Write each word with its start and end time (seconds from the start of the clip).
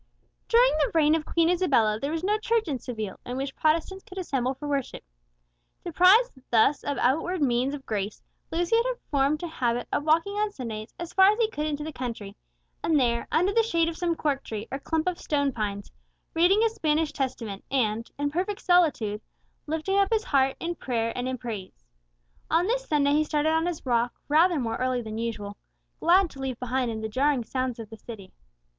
During 0.47 0.71
the 0.79 0.89
reign 0.95 1.13
of 1.13 1.27
Queen 1.27 1.47
Isabella 1.47 1.99
there 1.99 2.11
was 2.11 2.23
no 2.23 2.39
church 2.39 2.67
in 2.67 2.79
Seville 2.79 3.19
in 3.23 3.37
which 3.37 3.55
Protestants 3.55 4.03
could 4.03 4.17
assemble 4.17 4.55
for 4.55 4.67
worship. 4.67 5.03
Deprived 5.83 6.31
thus 6.49 6.83
of 6.83 6.97
outward 6.97 7.39
means 7.39 7.75
of 7.75 7.85
grace, 7.85 8.23
Lucius 8.49 8.83
had 8.83 8.95
formed 9.11 9.43
a 9.43 9.47
habit 9.47 9.87
of 9.93 10.03
walking 10.03 10.33
on 10.37 10.49
Sundays 10.51 10.91
as 10.97 11.13
far 11.13 11.29
as 11.31 11.37
he 11.37 11.51
could 11.51 11.67
into 11.67 11.83
the 11.83 11.93
country, 11.93 12.35
and 12.83 12.99
there, 12.99 13.27
under 13.31 13.53
the 13.53 13.61
shade 13.61 13.87
of 13.89 13.95
some 13.95 14.15
cork 14.15 14.43
tree, 14.43 14.67
or 14.71 14.79
clump 14.79 15.07
of 15.07 15.19
stone 15.19 15.51
pines, 15.51 15.91
reading 16.33 16.63
his 16.63 16.73
Spanish 16.73 17.13
Testament, 17.13 17.63
and, 17.69 18.09
in 18.17 18.31
perfect 18.31 18.61
solitude, 18.61 19.21
lifting 19.67 19.99
up 19.99 20.09
his 20.11 20.23
heart 20.23 20.55
in 20.59 20.73
prayer 20.73 21.13
and 21.15 21.27
in 21.29 21.37
praise. 21.37 21.85
On 22.49 22.65
this 22.65 22.87
Sunday 22.87 23.13
he 23.13 23.23
started 23.23 23.49
on 23.51 23.67
his 23.67 23.85
walk 23.85 24.15
rather 24.27 24.59
more 24.59 24.77
early 24.77 25.03
than 25.03 25.19
usual, 25.19 25.57
glad 25.99 26.31
to 26.31 26.39
leave 26.39 26.59
behind 26.59 26.89
him 26.89 27.01
the 27.01 27.07
jarring 27.07 27.43
sounds 27.43 27.77
of 27.77 27.91
the 27.91 27.97
city. 27.97 28.31